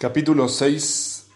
Capítulo 0.00 0.48
6 0.48 1.26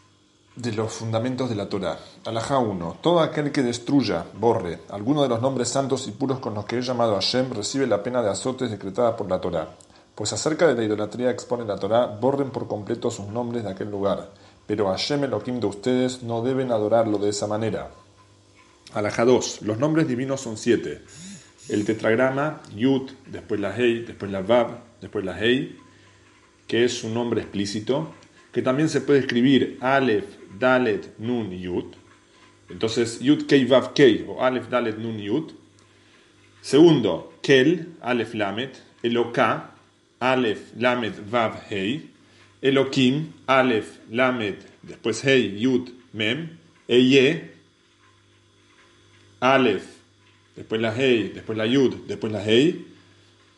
de 0.57 0.73
los 0.73 0.91
fundamentos 0.91 1.51
de 1.51 1.55
la 1.55 1.69
Torah. 1.69 1.99
Alajá 2.25 2.57
1. 2.57 2.97
Todo 3.03 3.21
aquel 3.21 3.53
que 3.53 3.63
destruya, 3.63 4.25
borre, 4.33 4.79
alguno 4.89 5.23
de 5.23 5.29
los 5.29 5.43
nombres 5.43 5.69
santos 5.69 6.09
y 6.09 6.13
puros 6.13 6.39
con 6.39 6.55
los 6.55 6.65
que 6.65 6.79
he 6.79 6.81
llamado 6.81 7.13
a 7.13 7.17
Hashem 7.17 7.53
recibe 7.53 7.87
la 7.87 8.03
pena 8.03 8.23
de 8.23 8.31
azotes 8.31 8.71
decretada 8.71 9.19
por 9.19 9.29
la 9.29 9.39
Torah. 9.39 9.69
Pues 10.15 10.33
acerca 10.33 10.67
de 10.67 10.75
la 10.77 10.83
idolatría 10.83 11.31
expone 11.31 11.67
la 11.67 11.79
Torah, 11.79 12.07
borren 12.07 12.49
por 12.49 12.67
completo 12.67 13.11
sus 13.11 13.27
nombres 13.27 13.65
de 13.65 13.71
aquel 13.71 13.91
lugar. 13.91 14.31
Pero 14.67 14.89
Hashem 14.89 15.25
Elohim 15.25 15.61
de 15.61 15.67
ustedes 15.67 16.23
no 16.23 16.41
deben 16.41 16.73
adorarlo 16.73 17.19
de 17.19 17.29
esa 17.29 17.47
manera. 17.47 17.91
Alajá 18.95 19.27
2. 19.27 19.61
Los 19.61 19.79
nombres 19.79 20.09
divinos 20.09 20.41
son 20.41 20.57
siete. 20.57 21.03
El 21.69 21.85
tetragrama, 21.85 22.63
Yud, 22.75 23.11
después 23.27 23.61
la 23.61 23.77
Hei, 23.77 24.07
después 24.07 24.31
la 24.31 24.41
Vav, 24.41 24.69
después 25.03 25.23
la 25.23 25.39
Hei, 25.39 25.79
que 26.67 26.87
es 26.87 27.05
un 27.05 27.13
nombre 27.13 27.43
explícito 27.43 28.09
que 28.55 28.63
también 28.63 28.89
se 28.89 29.01
puede 29.01 29.19
escribir 29.19 29.79
Aleph, 29.81 30.27
Dalet, 30.57 31.19
Nun, 31.19 31.51
Yud. 31.51 31.97
Entonces, 32.71 33.21
Yud, 33.21 33.47
Kei, 33.47 33.65
Vav, 33.65 33.93
Kei, 33.95 34.25
o 34.29 34.41
Aleph, 34.41 34.69
Dalet, 34.71 34.97
Nun, 34.97 35.19
Yud. 35.19 35.53
Segundo, 36.63 37.35
Kel, 37.43 37.89
Aleph, 38.01 38.33
Lamet, 38.33 38.81
Eloka, 39.03 39.73
Aleph, 40.21 40.73
Lamet, 40.79 41.15
Vav, 41.29 41.65
Hei. 41.69 42.09
Elokim, 42.63 43.33
Aleph, 43.49 43.99
Lamet, 44.13 44.65
después 44.83 45.25
Hei, 45.25 45.59
Yud, 45.59 45.91
Mem. 46.13 46.57
Eye, 46.87 47.51
Aleph, 49.41 49.87
después 50.55 50.81
la 50.81 50.95
Hei, 50.97 51.33
después 51.35 51.59
la 51.59 51.67
Yud, 51.67 52.07
después 52.07 52.33
la 52.33 52.41
Hei. 52.41 52.87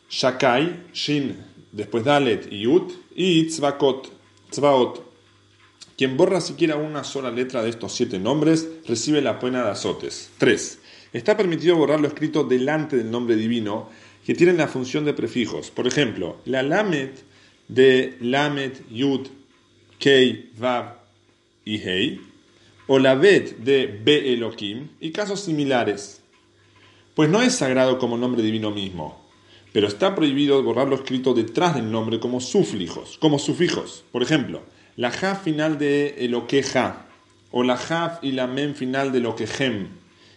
Shakai, 0.09 0.75
Shin, 0.95 1.37
después 1.71 2.03
Dalet 2.03 2.51
y 2.51 2.63
Yud. 2.63 2.93
Y 3.15 3.45
Tzvakot, 3.45 4.16
Tzvaot. 4.51 5.05
Quien 5.97 6.17
borra 6.17 6.41
siquiera 6.41 6.77
una 6.77 7.05
sola 7.05 7.31
letra 7.31 7.63
de 7.63 7.71
estos 7.71 7.95
siete 7.95 8.19
nombres 8.19 8.69
recibe 8.87 9.23
la 9.23 9.39
pena 9.39 9.65
de 9.65 9.71
azotes. 9.71 10.31
3. 10.39 10.79
Está 11.13 11.37
permitido 11.37 11.77
borrar 11.77 12.01
lo 12.01 12.09
escrito 12.09 12.45
delante 12.45 12.97
del 12.97 13.11
nombre 13.11 13.37
divino 13.37 13.89
que 14.27 14.35
tienen 14.35 14.59
la 14.59 14.69
función 14.69 15.05
de 15.05 15.15
prefijos. 15.15 15.71
Por 15.71 15.87
ejemplo, 15.87 16.39
la 16.45 16.63
Lamet 16.63 17.25
de 17.69 18.17
Lamet, 18.21 18.85
Yud, 18.91 19.29
Kei, 19.99 20.51
Vav 20.59 20.99
y 21.65 21.79
Hei, 21.79 22.21
o 22.87 22.99
la 22.99 23.15
Bet 23.15 23.59
de 23.59 23.87
Be 23.87 24.33
Elohim, 24.33 24.89
y 25.01 25.13
casos 25.13 25.41
similares. 25.41 26.21
Pues 27.15 27.31
no 27.31 27.41
es 27.41 27.55
sagrado 27.55 27.99
como 27.99 28.19
nombre 28.19 28.43
divino 28.43 28.71
mismo, 28.71 29.26
pero 29.77 29.89
está 29.89 30.15
prohibido 30.15 30.63
borrar 30.63 30.89
lo 30.89 30.95
escrito 30.97 31.35
detrás 31.35 31.75
del 31.75 31.93
nombre 31.93 32.19
como 32.19 32.41
sufijos, 32.41 33.19
como 33.19 33.39
sufijos. 33.39 34.05
Por 34.11 34.23
ejemplo, 34.23 34.63
la 34.97 35.11
ja 35.11 35.35
final 35.35 35.77
de 35.77 36.25
eloqueja 36.25 37.09
o 37.51 37.63
la 37.63 37.77
ja 37.77 38.19
y 38.23 38.33
la 38.33 38.47
men 38.47 38.75
final 38.75 39.13
de 39.13 39.21
loquejem 39.21 39.89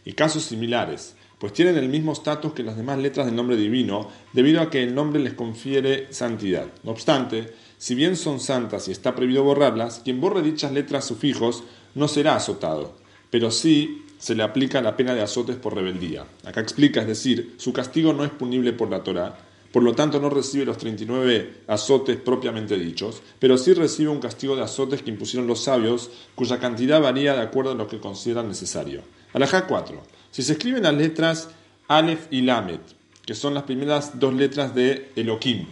y 0.04 0.12
casos 0.12 0.44
similares, 0.44 1.16
pues 1.38 1.54
tienen 1.54 1.78
el 1.78 1.88
mismo 1.88 2.12
estatus 2.12 2.52
que 2.52 2.64
las 2.64 2.76
demás 2.76 2.98
letras 2.98 3.28
del 3.28 3.36
nombre 3.38 3.56
divino 3.56 4.10
debido 4.34 4.60
a 4.60 4.70
que 4.70 4.84
el 4.84 4.94
nombre 4.94 5.22
les 5.22 5.36
confiere 5.36 6.12
santidad. 6.12 6.68
No 6.84 6.92
obstante, 6.92 7.54
si 7.78 7.96
bien 7.96 8.18
son 8.18 8.42
santas 8.42 8.90
y 8.90 8.92
está 8.92 9.16
prohibido 9.16 9.46
borrarlas, 9.46 10.02
quien 10.04 10.20
borre 10.20 10.42
dichas 10.42 10.74
letras 10.74 11.06
sufijos 11.06 11.64
no 11.96 12.10
será 12.10 12.36
azotado, 12.36 12.98
pero 13.30 13.52
sí 13.52 14.04
se 14.20 14.36
le 14.36 14.44
aplica 14.44 14.82
la 14.82 14.96
pena 14.98 15.16
de 15.16 15.22
azotes 15.22 15.56
por 15.56 15.74
rebeldía. 15.74 16.26
Acá 16.46 16.60
explica, 16.60 17.02
es 17.02 17.08
decir, 17.08 17.56
su 17.58 17.74
castigo 17.74 18.14
no 18.14 18.26
es 18.26 18.30
punible 18.30 18.74
por 18.74 18.90
la 18.90 19.02
Torah, 19.02 19.38
por 19.72 19.82
lo 19.82 19.94
tanto 19.94 20.20
no 20.20 20.30
recibe 20.30 20.66
los 20.66 20.78
39 20.78 21.62
azotes 21.68 22.18
propiamente 22.18 22.78
dichos, 22.78 23.22
pero 23.40 23.58
sí 23.58 23.74
recibe 23.74 24.10
un 24.10 24.20
castigo 24.20 24.56
de 24.56 24.64
azotes 24.64 25.02
que 25.02 25.12
impusieron 25.12 25.48
los 25.48 25.64
sabios, 25.64 26.10
cuya 26.36 26.60
cantidad 26.60 27.02
varía 27.02 27.34
de 27.34 27.42
acuerdo 27.42 27.72
a 27.72 27.76
lo 27.76 27.88
que 27.88 28.00
consideran 28.00 28.48
necesario. 28.48 29.04
Alajá 29.34 29.68
4. 29.68 30.02
Si 30.32 30.44
se 30.44 30.54
escriben 30.54 30.84
las 30.84 30.96
letras 30.96 31.50
Aleph 31.88 32.28
y 32.30 32.42
Lamet, 32.42 32.82
que 33.26 33.36
son 33.36 33.54
las 33.54 33.64
primeras 33.64 34.20
dos 34.20 34.34
letras 34.34 34.76
de 34.76 35.12
Elohim, 35.16 35.68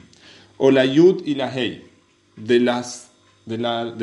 o 0.58 0.72
la 0.72 0.86
Yud 0.86 1.24
y 1.26 1.36
la 1.36 1.54
Hei, 1.54 1.84
del 2.38 2.66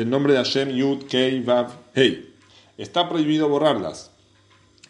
nombre 0.09 0.33
de 0.33 0.39
Hashem 0.39 0.69
Yud, 0.69 1.05
Kei, 1.05 1.41
Vav, 1.41 1.71
Hei, 1.95 2.33
está 2.77 3.09
prohibido 3.09 3.47
borrarlas, 3.47 4.11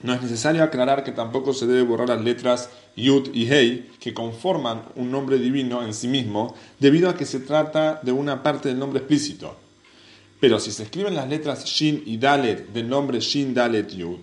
no 0.03 0.13
es 0.13 0.22
necesario 0.22 0.63
aclarar 0.63 1.03
que 1.03 1.11
tampoco 1.11 1.53
se 1.53 1.67
debe 1.67 1.83
borrar 1.83 2.09
las 2.09 2.22
letras 2.22 2.69
Yud 2.95 3.33
y 3.33 3.51
Hei, 3.51 3.91
que 4.00 4.13
conforman 4.13 4.83
un 4.95 5.09
nombre 5.09 5.38
divino 5.38 5.83
en 5.83 5.94
sí 5.94 6.07
mismo, 6.07 6.56
debido 6.79 7.09
a 7.09 7.16
que 7.16 7.25
se 7.25 7.39
trata 7.39 8.00
de 8.03 8.11
una 8.11 8.44
parte 8.44 8.69
del 8.69 8.79
nombre 8.79 9.00
explícito. 9.00 9.56
Pero 10.39 10.59
si 10.59 10.72
se 10.72 10.83
escriben 10.83 11.16
las 11.16 11.29
letras 11.29 11.66
Shin 11.66 12.03
y 12.06 12.17
Dalet 12.17 12.67
del 12.73 12.89
nombre 12.89 13.19
Shin 13.19 13.53
Dalet 13.53 13.89
Yud, 13.95 14.19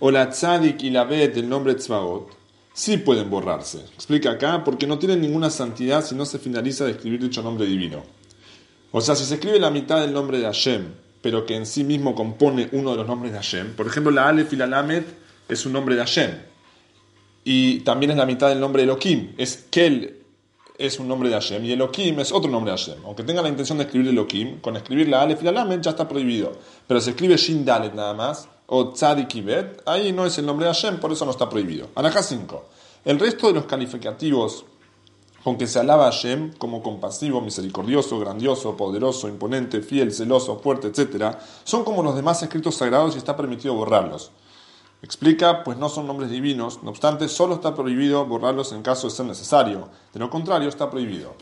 o 0.00 0.10
la 0.10 0.30
Tzadik 0.30 0.82
y 0.82 0.90
la 0.90 1.04
Bet 1.04 1.34
del 1.34 1.48
nombre 1.48 1.74
Tzvaot, 1.74 2.30
sí 2.72 2.98
pueden 2.98 3.28
borrarse. 3.28 3.80
Explica 3.94 4.32
acá, 4.32 4.64
porque 4.64 4.86
no 4.86 4.98
tienen 4.98 5.20
ninguna 5.20 5.50
santidad 5.50 6.04
si 6.04 6.14
no 6.14 6.24
se 6.24 6.38
finaliza 6.38 6.84
de 6.84 6.92
escribir 6.92 7.20
dicho 7.20 7.42
nombre 7.42 7.66
divino. 7.66 8.04
O 8.90 9.00
sea, 9.00 9.16
si 9.16 9.24
se 9.24 9.34
escribe 9.34 9.58
la 9.58 9.70
mitad 9.70 10.00
del 10.00 10.12
nombre 10.12 10.38
de 10.38 10.44
Hashem, 10.44 10.86
pero 11.28 11.44
que 11.44 11.54
en 11.54 11.66
sí 11.66 11.84
mismo 11.84 12.14
compone 12.14 12.70
uno 12.72 12.92
de 12.92 12.96
los 12.96 13.06
nombres 13.06 13.32
de 13.32 13.36
Hashem. 13.36 13.76
Por 13.76 13.86
ejemplo, 13.86 14.10
la 14.10 14.30
Aleph 14.30 14.50
y 14.54 14.56
la 14.56 15.02
es 15.46 15.66
un 15.66 15.74
nombre 15.74 15.94
de 15.94 16.00
Hashem. 16.00 16.30
Y 17.44 17.80
también 17.80 18.12
es 18.12 18.16
la 18.16 18.24
mitad 18.24 18.48
del 18.48 18.58
nombre 18.58 18.80
de 18.80 18.90
Elohim. 18.90 19.34
Es 19.36 19.68
es 20.78 20.98
un 20.98 21.06
nombre 21.06 21.28
de 21.28 21.34
Hashem 21.34 21.66
y 21.66 21.72
Elohim 21.72 22.18
es 22.20 22.32
otro 22.32 22.50
nombre 22.50 22.72
de 22.72 22.78
Hashem. 22.78 23.04
Aunque 23.04 23.24
tenga 23.24 23.42
la 23.42 23.50
intención 23.50 23.76
de 23.76 23.84
escribir 23.84 24.08
Elohim, 24.08 24.60
con 24.60 24.74
escribir 24.76 25.06
la 25.10 25.20
Aleph 25.20 25.42
y 25.42 25.44
la 25.44 25.80
ya 25.82 25.90
está 25.90 26.08
prohibido. 26.08 26.52
Pero 26.86 26.98
se 26.98 27.10
escribe 27.10 27.36
Shin 27.36 27.62
Dalet 27.62 27.92
nada 27.92 28.14
más, 28.14 28.48
o 28.68 28.94
Tzadik 28.94 29.44
Bet, 29.44 29.82
ahí 29.84 30.12
no 30.12 30.24
es 30.24 30.38
el 30.38 30.46
nombre 30.46 30.66
de 30.66 30.72
Hashem, 30.72 30.98
por 30.98 31.12
eso 31.12 31.26
no 31.26 31.32
está 31.32 31.46
prohibido. 31.46 31.88
Alajá 31.94 32.22
5. 32.22 32.64
El 33.04 33.18
resto 33.18 33.48
de 33.48 33.52
los 33.52 33.66
calificativos 33.66 34.64
con 35.44 35.56
que 35.56 35.66
se 35.66 35.78
alaba 35.78 36.08
a 36.08 36.12
Hashem 36.12 36.52
como 36.58 36.82
compasivo, 36.82 37.40
misericordioso, 37.40 38.18
grandioso, 38.18 38.76
poderoso, 38.76 39.28
imponente, 39.28 39.80
fiel, 39.80 40.12
celoso, 40.12 40.58
fuerte, 40.58 40.88
etc., 40.88 41.36
son 41.64 41.84
como 41.84 42.02
los 42.02 42.16
demás 42.16 42.42
escritos 42.42 42.74
sagrados 42.74 43.14
y 43.14 43.18
está 43.18 43.36
permitido 43.36 43.74
borrarlos. 43.74 44.30
Explica, 45.00 45.62
pues 45.62 45.78
no 45.78 45.88
son 45.88 46.08
nombres 46.08 46.30
divinos, 46.30 46.82
no 46.82 46.90
obstante, 46.90 47.28
solo 47.28 47.54
está 47.54 47.74
prohibido 47.74 48.26
borrarlos 48.26 48.72
en 48.72 48.82
caso 48.82 49.06
de 49.06 49.14
ser 49.14 49.26
necesario, 49.26 49.88
de 50.12 50.18
lo 50.18 50.28
contrario 50.28 50.68
está 50.68 50.90
prohibido. 50.90 51.34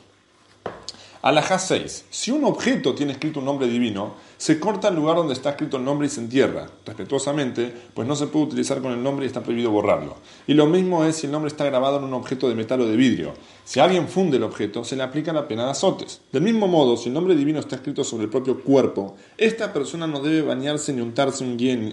Alajá 1.27 1.59
6. 1.59 2.05
Si 2.09 2.31
un 2.31 2.45
objeto 2.45 2.95
tiene 2.95 3.11
escrito 3.11 3.41
un 3.41 3.47
nombre 3.47 3.67
divino, 3.67 4.15
se 4.37 4.61
corta 4.61 4.87
el 4.87 4.95
lugar 4.95 5.17
donde 5.17 5.33
está 5.33 5.51
escrito 5.51 5.77
el 5.77 5.85
nombre 5.85 6.07
y 6.07 6.11
se 6.11 6.21
entierra, 6.21 6.71
respetuosamente, 6.85 7.73
pues 7.95 8.07
no 8.07 8.15
se 8.15 8.29
puede 8.29 8.45
utilizar 8.45 8.81
con 8.81 8.93
el 8.93 9.03
nombre 9.03 9.25
y 9.25 9.27
está 9.27 9.43
prohibido 9.43 9.73
borrarlo. 9.73 10.19
Y 10.47 10.55
lo 10.55 10.67
mismo 10.67 11.05
es 11.05 11.17
si 11.17 11.27
el 11.27 11.33
nombre 11.33 11.49
está 11.49 11.65
grabado 11.65 11.99
en 11.99 12.05
un 12.05 12.15
objeto 12.15 12.49
de 12.49 12.55
metal 12.55 12.81
o 12.83 12.87
de 12.87 12.97
vidrio. 12.97 13.35
Si 13.65 13.81
alguien 13.81 14.07
funde 14.07 14.37
el 14.37 14.45
objeto, 14.45 14.85
se 14.85 14.95
le 14.95 15.03
aplica 15.03 15.33
la 15.33 15.49
pena 15.49 15.65
de 15.65 15.73
azotes. 15.73 16.21
Del 16.31 16.45
mismo 16.45 16.69
modo, 16.69 16.97
si 16.97 17.09
el 17.09 17.15
nombre 17.15 17.35
divino 17.35 17.59
está 17.59 17.75
escrito 17.75 18.05
sobre 18.05 18.27
el 18.27 18.31
propio 18.31 18.63
cuerpo, 18.63 19.17
esta 19.37 19.73
persona 19.73 20.07
no 20.07 20.21
debe 20.21 20.43
bañarse 20.43 20.93
ni 20.93 21.01
untarse 21.01 21.43
un, 21.43 21.57
guien, 21.57 21.93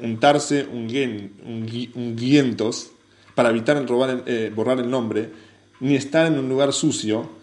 untarse 0.00 0.64
un, 0.64 2.16
guientos 2.16 2.92
para 3.34 3.50
evitar 3.50 3.86
robar 3.86 4.22
eh, 4.24 4.50
borrar 4.56 4.80
el 4.80 4.88
nombre, 4.88 5.30
ni 5.80 5.94
estar 5.94 6.26
en 6.26 6.38
un 6.38 6.48
lugar 6.48 6.72
sucio 6.72 7.41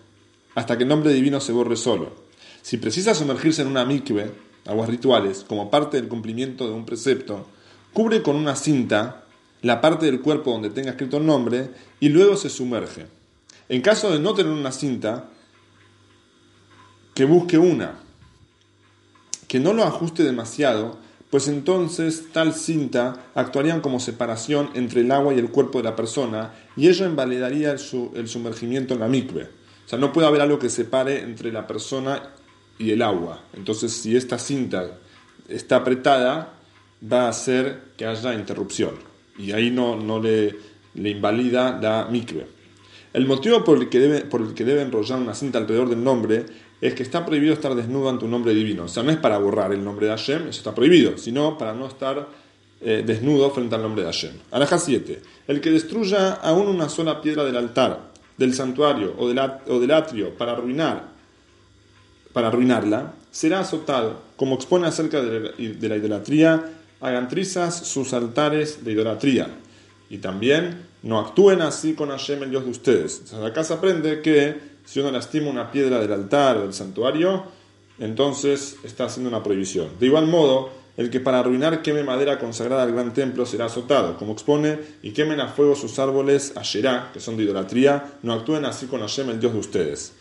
hasta 0.56 0.78
que 0.78 0.84
el 0.84 0.90
nombre 0.90 1.14
divino 1.14 1.40
se 1.40 1.52
borre 1.52 1.76
solo. 1.76 2.14
Si 2.62 2.78
precisa 2.78 3.14
sumergirse 3.14 3.62
en 3.62 3.68
una 3.68 3.86
mikve, 3.86 4.32
aguas 4.66 4.90
rituales, 4.90 5.46
como 5.48 5.72
parte 5.72 5.98
del 5.98 6.10
cumplimiento 6.10 6.68
de 6.68 6.74
un 6.74 6.86
precepto, 6.86 7.48
cubre 7.94 8.22
con 8.22 8.36
una 8.36 8.56
cinta 8.56 9.26
la 9.62 9.82
parte 9.82 10.06
del 10.06 10.22
cuerpo 10.22 10.52
donde 10.52 10.70
tenga 10.70 10.92
escrito 10.92 11.18
el 11.18 11.26
nombre 11.26 11.72
y 12.00 12.10
luego 12.10 12.38
se 12.38 12.50
sumerge. 12.50 13.08
En 13.68 13.82
caso 13.82 14.12
de 14.12 14.20
no 14.20 14.34
tener 14.34 14.52
una 14.52 14.72
cinta, 14.72 15.30
que 17.14 17.26
busque 17.26 17.58
una, 17.58 18.00
que 19.48 19.60
no 19.60 19.74
lo 19.74 19.84
ajuste 19.84 20.24
demasiado, 20.24 20.98
pues 21.30 21.48
entonces 21.48 22.28
tal 22.32 22.54
cinta 22.54 23.26
actuaría 23.36 23.82
como 23.82 24.00
separación 24.00 24.70
entre 24.74 25.02
el 25.02 25.12
agua 25.12 25.34
y 25.34 25.40
el 25.40 25.50
cuerpo 25.50 25.80
de 25.80 25.84
la 25.84 25.96
persona 25.96 26.54
y 26.76 26.88
ello 26.88 27.06
invalidaría 27.06 27.72
el, 27.72 28.28
sumergimiento 28.28 28.94
en 28.94 29.00
la 29.02 29.08
mikve. 29.08 29.50
O 29.90 29.92
sea, 29.92 29.98
no 29.98 30.14
puede 30.14 30.28
haber 30.28 30.42
algo 30.42 30.60
que 30.60 30.70
separe 30.70 31.22
entre 31.22 31.52
la 31.52 31.66
persona 31.66 32.22
y 32.78 32.92
el 32.92 33.02
agua. 33.02 33.42
Entonces, 33.54 33.92
si 33.92 34.16
esta 34.16 34.38
cinta 34.38 35.00
está 35.48 35.78
apretada, 35.78 36.54
va 37.12 37.26
a 37.26 37.30
hacer 37.30 37.86
que 37.98 38.06
haya 38.06 38.36
interrupción. 38.36 38.92
Y 39.36 39.52
ahí 39.52 39.72
no, 39.72 39.96
no 39.96 40.22
le, 40.22 40.56
invalida 40.94 41.80
la 41.82 42.08
micro. 42.08 42.42
El 43.14 43.26
motivo 43.26 43.64
por 43.64 43.80
el, 43.80 43.90
que 43.90 43.98
debe, 43.98 44.20
por 44.22 44.42
el 44.42 44.54
que 44.54 44.64
debe 44.64 44.84
enrollar 44.84 45.18
una 45.18 45.34
cinta 45.34 45.58
alrededor 45.58 45.90
del 45.90 46.04
nombre 46.04 46.46
es 46.80 46.94
que 46.94 47.02
está 47.02 47.26
prohibido 47.26 47.56
estar 47.56 47.74
desnudo 47.74 48.12
ante 48.12 48.26
un 48.26 48.32
nombre 48.32 48.54
divino. 48.54 48.84
O 48.84 48.88
sea, 48.88 49.02
no 49.02 49.10
es 49.10 49.18
para 49.18 49.40
borrar 49.40 49.74
el 49.74 49.84
nombre 49.84 50.06
de 50.06 50.12
Hashem, 50.12 50.50
eso 50.50 50.60
está 50.60 50.76
prohibido, 50.76 51.18
sino 51.18 51.58
para 51.58 51.74
no 51.74 51.88
estar 51.88 52.28
eh, 52.82 53.02
desnudo 53.04 53.50
frente 53.50 53.74
al 53.74 53.82
nombre 53.82 54.04
de 54.04 54.12
Hashem. 54.12 54.34
Alaja 54.52 54.78
7. 54.78 55.20
El 55.48 55.62
que 55.62 55.72
destruya 55.72 56.34
aún 56.34 56.68
una 56.68 56.90
sola 56.90 57.24
piedra 57.24 57.44
del 57.44 57.58
altar 57.58 58.09
del 58.40 58.54
santuario 58.56 59.14
o 59.18 59.28
del, 59.28 59.92
atrio 59.92 60.36
para 60.36 60.54
arruinar 60.54 61.20
para 62.34 62.48
arruinarla, 62.48 63.14
será 63.32 63.60
azotado, 63.62 64.22
como 64.36 64.56
expone 64.56 64.88
acerca 64.88 65.22
de 65.22 65.90
la 65.90 65.96
idolatría, 65.98 66.64
hagan 67.02 67.28
trizas 67.28 67.88
sus 67.88 68.14
altares 68.14 68.86
de 68.86 68.92
idolatría. 68.92 69.50
Y 70.10 70.20
también 70.20 70.86
no 71.02 71.20
actúen 71.20 71.62
así 71.62 71.94
con 71.94 72.10
Hashem, 72.10 72.44
el 72.44 72.52
Dios 72.52 72.66
de 72.66 72.72
ustedes. 72.72 73.20
Entonces, 73.24 73.50
acá 73.50 73.64
se 73.64 73.74
aprende 73.74 74.22
que 74.22 74.60
si 74.86 75.00
uno 75.00 75.12
lastima 75.12 75.50
una 75.50 75.72
piedra 75.72 76.00
del 76.00 76.14
altar 76.14 76.58
o 76.58 76.62
del 76.62 76.74
santuario, 76.74 77.44
entonces 78.00 78.78
está 78.84 79.06
haciendo 79.06 79.30
una 79.30 79.44
prohibición. 79.44 79.90
De 80.00 80.06
igual 80.06 80.28
modo, 80.28 80.72
el 81.00 81.10
que 81.10 81.22
para 81.22 81.40
arruinar 81.40 81.82
queme 81.82 82.04
madera 82.04 82.38
consagrada 82.38 82.84
al 82.84 82.92
gran 82.92 83.14
templo 83.14 83.46
será 83.46 83.68
azotado, 83.68 84.18
como 84.18 84.34
expone, 84.34 84.80
y 85.02 85.12
quemen 85.12 85.40
a 85.40 85.48
fuego 85.48 85.74
sus 85.74 85.98
árboles, 85.98 86.52
Asherá, 86.58 87.12
que 87.14 87.22
son 87.22 87.38
de 87.38 87.44
idolatría, 87.44 88.20
no 88.22 88.34
actúen 88.34 88.66
así 88.66 88.86
con 88.86 89.00
Hashem, 89.00 89.30
el 89.30 89.40
Dios 89.40 89.54
de 89.54 89.60
ustedes. 89.60 90.14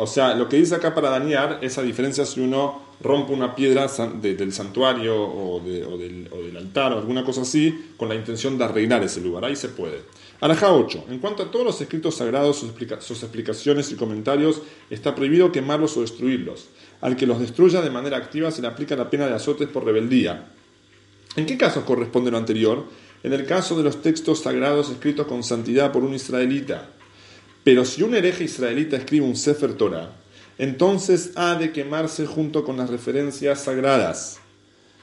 O 0.00 0.06
sea, 0.06 0.34
lo 0.34 0.48
que 0.48 0.56
dice 0.56 0.76
acá 0.76 0.94
para 0.94 1.10
dañar 1.10 1.58
es 1.60 1.76
a 1.76 1.82
diferencia 1.82 2.24
si 2.24 2.40
uno 2.40 2.82
rompe 3.00 3.32
una 3.32 3.56
piedra 3.56 3.88
del 4.22 4.52
santuario 4.52 5.20
o, 5.20 5.60
del, 5.60 6.56
altar 6.56 6.92
o 6.92 6.98
alguna 6.98 7.24
cosa 7.24 7.42
así 7.42 7.92
con 7.96 8.08
la 8.08 8.14
intención 8.14 8.56
de 8.56 8.64
arreglar 8.64 9.02
ese 9.02 9.20
lugar. 9.20 9.44
Ahí 9.44 9.56
se 9.56 9.68
puede. 9.68 10.02
Araja 10.40 10.72
8. 10.72 11.06
En 11.10 11.18
cuanto 11.18 11.42
a 11.42 11.50
todos 11.50 11.66
los 11.66 11.80
escritos 11.80 12.14
sagrados, 12.14 12.58
sus, 12.58 12.70
sus 13.00 13.22
explicaciones 13.24 13.90
y 13.90 13.96
comentarios, 13.96 14.62
está 14.88 15.16
prohibido 15.16 15.50
quemarlos 15.50 15.96
o 15.96 16.02
destruirlos. 16.02 16.68
Al 17.00 17.16
que 17.16 17.26
los 17.26 17.40
destruya 17.40 17.82
de 17.82 17.90
manera 17.90 18.18
activa 18.18 18.52
se 18.52 18.62
le 18.62 18.68
aplica 18.68 18.94
la 18.94 19.10
pena 19.10 19.26
de 19.26 19.34
azotes 19.34 19.66
por 19.66 19.84
rebeldía. 19.84 20.52
¿En 21.34 21.44
qué 21.44 21.58
casos 21.58 21.82
corresponde 21.82 22.30
lo 22.30 22.38
anterior? 22.38 22.84
En 23.24 23.32
el 23.32 23.46
caso 23.46 23.76
de 23.76 23.82
los 23.82 24.00
textos 24.00 24.42
sagrados 24.42 24.90
escritos 24.90 25.26
con 25.26 25.42
santidad 25.42 25.90
por 25.90 26.04
un 26.04 26.14
israelita 26.14 26.88
pero 27.68 27.84
si 27.84 28.02
un 28.02 28.14
hereje 28.14 28.44
israelita 28.44 28.96
escribe 28.96 29.26
un 29.26 29.36
Sefer 29.36 29.74
Torah, 29.74 30.10
entonces 30.56 31.32
ha 31.34 31.54
de 31.54 31.70
quemarse 31.70 32.24
junto 32.24 32.64
con 32.64 32.78
las 32.78 32.88
referencias 32.88 33.64
sagradas 33.64 34.40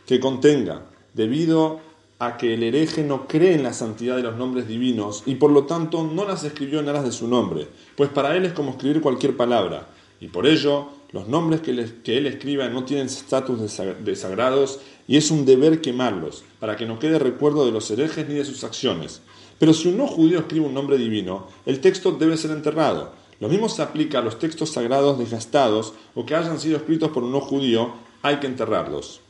que 0.07 0.19
contenga, 0.19 0.81
debido 1.13 1.79
a 2.17 2.37
que 2.37 2.55
el 2.55 2.63
hereje 2.63 3.03
no 3.03 3.27
cree 3.27 3.53
en 3.53 3.61
la 3.61 3.71
santidad 3.71 4.15
de 4.15 4.23
los 4.23 4.35
nombres 4.35 4.67
divinos 4.67 5.21
y 5.27 5.35
por 5.35 5.51
lo 5.51 5.65
tanto 5.65 6.03
no 6.03 6.25
las 6.25 6.43
escribió 6.43 6.79
en 6.79 6.89
aras 6.89 7.05
de 7.05 7.11
su 7.11 7.27
nombre, 7.27 7.67
pues 7.95 8.09
para 8.09 8.35
él 8.35 8.45
es 8.45 8.53
como 8.53 8.71
escribir 8.71 8.99
cualquier 8.99 9.37
palabra, 9.37 9.87
y 10.19 10.29
por 10.29 10.47
ello 10.47 10.89
los 11.11 11.27
nombres 11.27 11.61
que, 11.61 11.69
él 11.69 12.25
escriba 12.25 12.67
no 12.69 12.83
tienen 12.83 13.05
estatus 13.05 13.59
de 14.03 14.15
sagrados 14.15 14.79
y 15.07 15.17
es 15.17 15.29
un 15.29 15.45
deber 15.45 15.81
quemarlos, 15.81 16.43
para 16.59 16.75
que 16.75 16.87
no 16.87 16.97
quede 16.97 17.19
recuerdo 17.19 17.63
de 17.63 17.71
los 17.71 17.91
herejes 17.91 18.27
ni 18.27 18.33
de 18.33 18.43
sus 18.43 18.63
acciones. 18.63 19.21
Pero 19.59 19.73
si 19.73 19.87
un 19.87 19.97
no 19.97 20.07
judío 20.07 20.39
escribe 20.39 20.65
un 20.65 20.73
nombre 20.73 20.97
divino, 20.97 21.47
el 21.65 21.79
texto 21.79 22.11
debe 22.11 22.37
ser 22.37 22.51
enterrado. 22.51 23.13
Lo 23.39 23.49
mismo 23.49 23.69
se 23.69 23.81
aplica 23.81 24.19
a 24.19 24.21
los 24.21 24.39
textos 24.39 24.71
sagrados 24.71 25.17
desgastados 25.17 25.93
o 26.13 26.25
que 26.25 26.35
hayan 26.35 26.59
sido 26.59 26.77
escritos 26.77 27.11
por 27.11 27.23
un 27.23 27.31
no 27.31 27.41
judío, 27.41 27.93
hay 28.21 28.37
que 28.37 28.47
enterrarlos. 28.47 29.21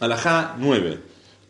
Alajá 0.00 0.56
9. 0.58 1.00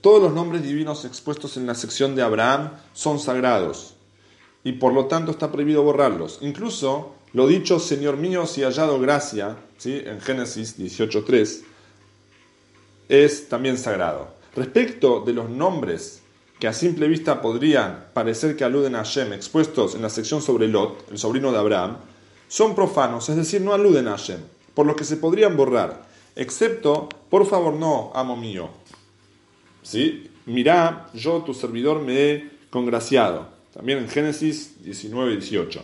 Todos 0.00 0.22
los 0.22 0.32
nombres 0.32 0.62
divinos 0.62 1.04
expuestos 1.04 1.56
en 1.56 1.66
la 1.66 1.74
sección 1.74 2.16
de 2.16 2.22
Abraham 2.22 2.70
son 2.92 3.18
sagrados 3.18 3.94
y 4.64 4.72
por 4.72 4.92
lo 4.92 5.06
tanto 5.06 5.30
está 5.30 5.50
prohibido 5.52 5.82
borrarlos. 5.82 6.38
Incluso 6.40 7.14
lo 7.32 7.46
dicho, 7.46 7.78
Señor 7.78 8.16
mío, 8.16 8.46
si 8.46 8.62
hallado 8.62 9.00
gracia, 9.00 9.56
¿sí? 9.78 10.02
en 10.04 10.20
Génesis 10.20 10.78
18.3, 10.78 11.62
es 13.08 13.48
también 13.48 13.78
sagrado. 13.78 14.28
Respecto 14.54 15.20
de 15.20 15.32
los 15.32 15.48
nombres 15.48 16.21
que 16.62 16.68
a 16.68 16.72
simple 16.72 17.08
vista 17.08 17.42
podrían 17.42 18.04
parecer 18.14 18.54
que 18.54 18.62
aluden 18.62 18.94
a 18.94 18.98
Hashem, 18.98 19.32
expuestos 19.32 19.96
en 19.96 20.02
la 20.02 20.08
sección 20.08 20.40
sobre 20.40 20.68
Lot, 20.68 21.10
el 21.10 21.18
sobrino 21.18 21.50
de 21.50 21.58
Abraham, 21.58 21.96
son 22.46 22.76
profanos, 22.76 23.28
es 23.28 23.34
decir, 23.34 23.60
no 23.60 23.74
aluden 23.74 24.06
a 24.06 24.12
Hashem, 24.12 24.38
por 24.72 24.86
lo 24.86 24.94
que 24.94 25.02
se 25.02 25.16
podrían 25.16 25.56
borrar, 25.56 26.06
excepto, 26.36 27.08
por 27.30 27.46
favor 27.46 27.74
no, 27.74 28.12
amo 28.14 28.36
mío. 28.36 28.68
¿Sí? 29.82 30.30
Mirá, 30.46 31.08
yo, 31.14 31.42
tu 31.42 31.52
servidor, 31.52 32.00
me 32.00 32.30
he 32.30 32.50
congraciado. 32.70 33.48
También 33.74 33.98
en 33.98 34.08
Génesis 34.08 34.84
19 34.84 35.32
y 35.32 35.36
18. 35.38 35.82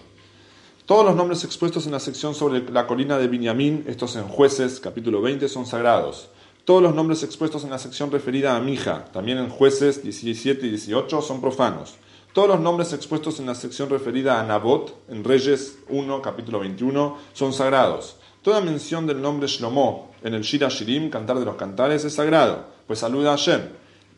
Todos 0.86 1.04
los 1.04 1.16
nombres 1.16 1.42
expuestos 1.42 1.86
en 1.86 1.92
la 1.92 1.98
sección 1.98 2.36
sobre 2.36 2.60
la 2.70 2.86
colina 2.86 3.18
de 3.18 3.26
Binyamin, 3.26 3.84
estos 3.88 4.14
en 4.14 4.28
Jueces, 4.28 4.78
capítulo 4.78 5.22
20, 5.22 5.48
son 5.48 5.66
sagrados. 5.66 6.28
Todos 6.68 6.82
los 6.82 6.94
nombres 6.94 7.22
expuestos 7.22 7.64
en 7.64 7.70
la 7.70 7.78
sección 7.78 8.10
referida 8.10 8.54
a 8.54 8.60
Mija, 8.60 9.06
también 9.06 9.38
en 9.38 9.48
jueces 9.48 10.02
17 10.02 10.66
y 10.66 10.68
18, 10.68 11.22
son 11.22 11.40
profanos. 11.40 11.94
Todos 12.34 12.46
los 12.46 12.60
nombres 12.60 12.92
expuestos 12.92 13.40
en 13.40 13.46
la 13.46 13.54
sección 13.54 13.88
referida 13.88 14.38
a 14.38 14.44
Nabot, 14.44 14.94
en 15.08 15.24
Reyes 15.24 15.78
1, 15.88 16.20
capítulo 16.20 16.60
21, 16.60 17.16
son 17.32 17.54
sagrados. 17.54 18.16
Toda 18.42 18.60
mención 18.60 19.06
del 19.06 19.22
nombre 19.22 19.48
Shlomo 19.48 20.10
en 20.22 20.34
el 20.34 20.42
Shira 20.42 20.68
Shirim, 20.68 21.08
Cantar 21.08 21.38
de 21.38 21.46
los 21.46 21.56
Cantares, 21.56 22.04
es 22.04 22.12
sagrado, 22.12 22.66
pues 22.86 22.98
saluda 22.98 23.32
a 23.32 23.38
Hashem. 23.38 23.62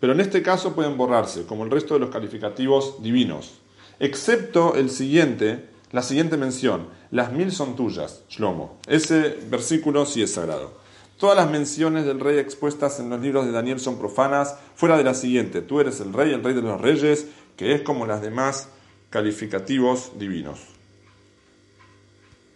Pero 0.01 0.13
en 0.13 0.19
este 0.19 0.43
caso 0.43 0.75
pueden 0.75 0.97
borrarse, 0.97 1.47
como 1.47 1.63
el 1.63 1.71
resto 1.71 1.95
de 1.95 2.01
los 2.01 2.11
calificativos 2.11 3.01
divinos. 3.01 3.61
Excepto 4.01 4.75
el 4.75 4.91
siguiente, 4.91 5.69
la 5.93 6.03
siguiente 6.03 6.37
mención, 6.37 6.89
las 7.13 7.31
mil 7.31 7.53
son 7.53 7.77
tuyas, 7.77 8.25
Shlomo. 8.29 8.81
Ese 8.89 9.39
versículo 9.49 10.05
sí 10.05 10.21
es 10.21 10.35
sagrado. 10.35 10.81
Todas 11.21 11.37
las 11.37 11.51
menciones 11.51 12.07
del 12.07 12.19
rey 12.19 12.39
expuestas 12.39 12.99
en 12.99 13.11
los 13.11 13.21
libros 13.21 13.45
de 13.45 13.53
Daniel 13.53 13.79
son 13.79 13.99
profanas, 13.99 14.57
fuera 14.75 14.97
de 14.97 15.05
la 15.05 15.13
siguiente, 15.13 15.61
tú 15.61 15.79
eres 15.79 16.01
el 16.01 16.15
rey, 16.15 16.33
el 16.33 16.43
rey 16.43 16.55
de 16.55 16.63
los 16.63 16.81
reyes, 16.81 17.27
que 17.59 17.75
es 17.75 17.83
como 17.83 18.07
las 18.07 18.23
demás 18.23 18.71
calificativos 19.11 20.19
divinos. 20.19 20.80